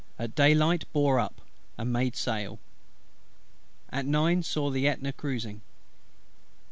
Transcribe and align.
At 0.17 0.33
day 0.33 0.55
light 0.55 0.91
bore 0.93 1.19
up, 1.19 1.41
and 1.77 1.93
made 1.93 2.15
sail. 2.15 2.57
At 3.91 4.07
nine 4.07 4.41
saw 4.41 4.71
the 4.71 4.85
Ætna 4.85 5.15
cruising. 5.15 5.61